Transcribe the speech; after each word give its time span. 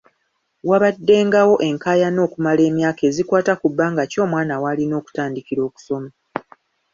Wabaddengawo 0.69 1.55
enkaayana 1.69 2.19
okumala 2.27 2.61
emyaka 2.69 3.01
ezikwata 3.09 3.53
ku 3.61 3.67
bbanga 3.71 4.03
ki 4.11 4.17
omwana 4.25 4.55
w’alina 4.63 4.93
okutandikira 5.01 5.61
okusoma. 5.67 6.09